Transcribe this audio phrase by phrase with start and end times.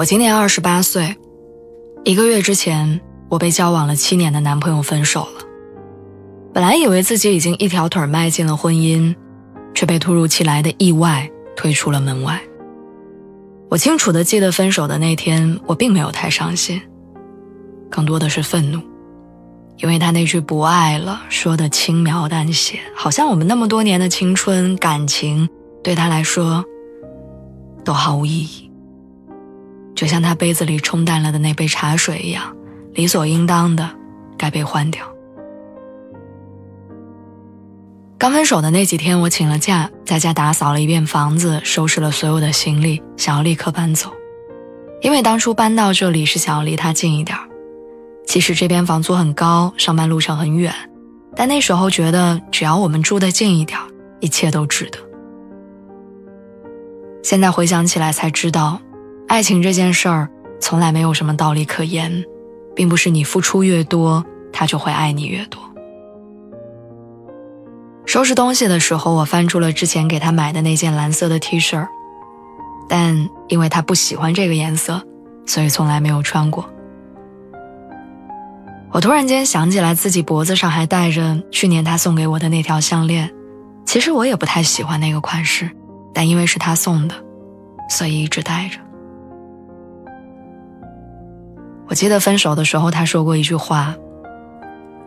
[0.00, 1.14] 我今年二十八岁，
[2.04, 5.42] 一个月之前，我被交往了七年的男朋友分手了。
[6.54, 9.14] 本来以为自己已经一条腿迈进了婚姻，
[9.74, 12.40] 却被突如其来的意外推出了门外。
[13.68, 16.80] 我清楚的记得分手的那天，我并没有太伤心，
[17.90, 18.80] 更多的是愤怒，
[19.76, 25.46] 因为他那句“不爱了”说的轻描淡写，好像我们那么多年的青春感情，
[25.84, 26.64] 对他来说
[27.84, 28.69] 都毫无意义。
[30.00, 32.56] 就像他杯子里冲淡了的那杯茶水一样，
[32.94, 33.86] 理所应当的
[34.38, 35.04] 该被换掉。
[38.16, 44.10] 刚分手的那几天，我请了假，在家打扫了一遍房子，收拾了所有的行李，想要立刻搬走。
[45.02, 47.36] 因为当初搬到这里是想要离他近一点
[48.26, 50.72] 其实这边房租很高，上班路程很远，
[51.36, 53.78] 但那时候觉得只要我们住得近一点
[54.20, 54.98] 一切都值得。
[57.22, 58.80] 现在回想起来才知道。
[59.30, 60.28] 爱情这件事儿，
[60.60, 62.24] 从来没有什么道理可言，
[62.74, 65.62] 并不是你付出越多，他就会爱你越多。
[68.04, 71.86] 收拾东西的时候，我翻出了之前给他买的那件蓝色的 T 恤，
[72.88, 75.00] 但因为他不喜欢这个颜色，
[75.46, 76.68] 所以从来没有穿过。
[78.90, 83.30] 我突然间想起来，自己脖子上还戴着去年他送给我的那条项链，
[83.86, 85.70] 其实我也不太喜欢那个款式，
[86.12, 87.14] 但因为是他送的，
[87.88, 88.80] 所以一直戴着。
[91.90, 93.96] 我记得分手的时候，他说过一句话：“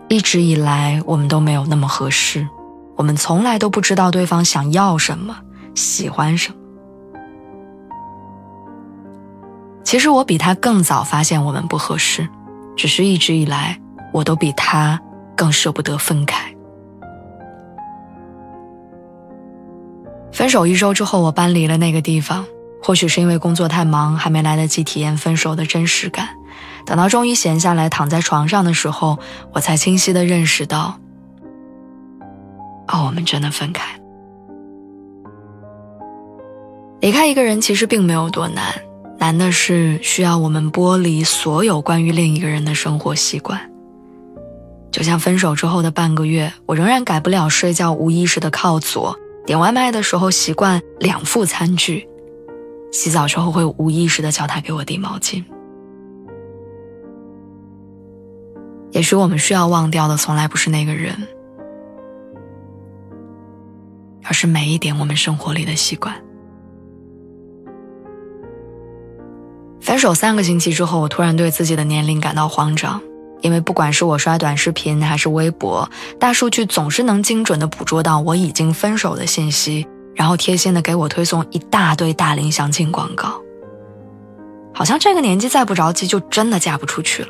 [0.10, 2.46] 一直以来，我们都没有那么合适，
[2.98, 5.34] 我们从来都不知道对方想要什么，
[5.76, 6.58] 喜欢什么。”
[9.86, 12.28] 其实我比他更早发现我们不合适，
[12.76, 13.80] 只是一直以来，
[14.12, 15.00] 我都比他
[15.38, 16.54] 更舍不得分开。
[20.34, 22.46] 分手一周之后，我搬离了那个地方，
[22.84, 26.28] 或许是因为工作太忙，还没来得及体验分手的真实感。
[26.86, 29.18] 等到终于闲下来躺在床上的时候，
[29.54, 31.00] 我才清晰的认识到，
[32.90, 33.98] 哦，我们真的分开。
[37.00, 38.66] 离开一个人其实并没有多难，
[39.18, 43.60] 难的是需要我们剥离所有关于另一个人的生活习惯。
[44.92, 52.08] 就像分手之后的半个月，我仍然改不了睡觉无意识的靠左，点外卖的时候习惯两副餐具，
[52.94, 55.44] 洗澡之后会无意识的叫他给我递毛巾。
[58.92, 61.28] 也许我们需要忘掉的，从来不是那个人，
[64.24, 66.14] 而是每一点我们生活里的习惯。
[69.82, 73.02] 分手三个星期之后，我突然对自己的年龄感到慌张，
[73.42, 75.90] 因为不管是我刷短视频还是微博，
[76.20, 83.42] 大数据总是能精准的捕捉到我已经分手的信息，然后贴心的给我推送一大堆大龄相亲广告，
[84.74, 87.30] 好像这个年纪再不着急，就真的嫁不出去了。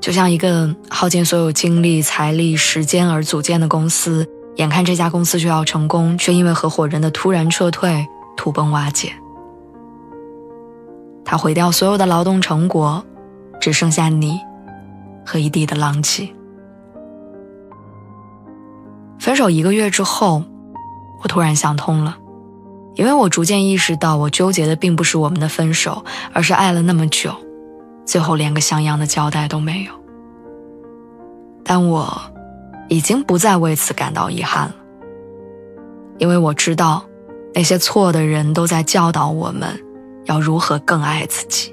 [0.00, 4.26] 就像一个耗尽所有精力、财力、时间而组建的公司，
[4.56, 8.04] 眼看这家公司就要成功，却因为合伙人的突然撤退，
[8.36, 9.12] 土崩瓦解。
[11.24, 13.04] 他毁掉所有的劳动成果，
[13.60, 14.40] 只剩下你
[15.24, 16.28] 和一地的狼藉。
[19.22, 20.42] 分手一个月之后，
[21.22, 22.18] 我突然想通了，
[22.96, 27.32] 因为我逐渐意识到，我纠结的并不是我们的分手，而是爱了那么久。
[28.04, 29.92] 最后连个像样的交代都没有，
[31.62, 32.20] 但我
[32.88, 34.74] 已经不再为此感到遗憾了，
[36.18, 37.04] 因为我知道，
[37.54, 39.68] 那些错的人都在教导我们，
[40.24, 41.72] 要如何更爱自己。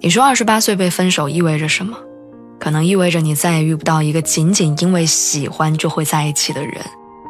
[0.00, 1.96] 你说二十八岁被分手意味着什么？
[2.64, 6.82] 可能意味着你再也遇不到一个仅仅因为喜欢就会在一起的人，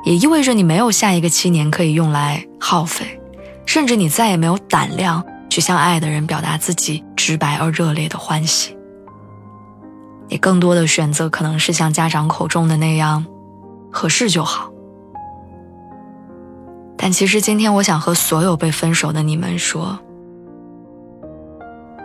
[0.04, 3.20] 也意味着你没有下一个七年可以用来耗费。
[3.66, 8.76] 甚至你再也没有胆量去向爱的人表达自己直白而热烈的欢喜。
[10.28, 13.26] 你更多的选择可能是像家长口中的那样，
[13.90, 14.70] 合适就好。
[16.96, 19.98] 但其实今天我想和所有被分手的你们说：，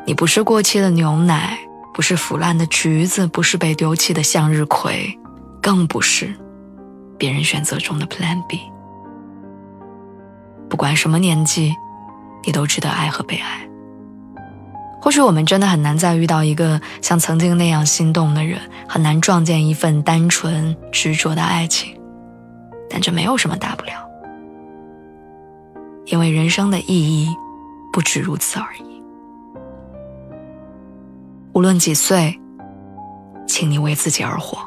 [0.08, 1.60] 你不是过期的牛奶，
[2.00, 5.20] 不是腐烂的橘子，不是被丢弃的向日葵，
[5.62, 6.34] 更不是
[7.18, 8.58] 别人选择中的 Plan B。
[10.70, 11.76] 不管什么年纪，
[12.46, 13.68] 你都值得爱和被爱。
[15.02, 18.58] 或许我们真的很难再遇到一个像曾经那样心动的人，
[18.88, 21.94] 很难撞见一份单纯执着的爱情，
[22.90, 23.92] 但这没有什么大不了，
[26.06, 27.28] 因为人生的意义
[27.92, 28.89] 不止如此而已。
[31.60, 32.40] 无论几岁，
[33.46, 34.58] 请你为自己而活。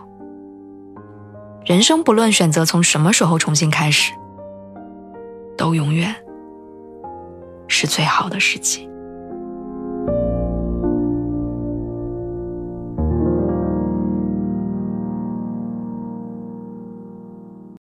[1.64, 4.12] 人生不论选择从什么时候重新开始，
[5.56, 6.14] 都永远
[7.66, 8.86] 是最好的时机。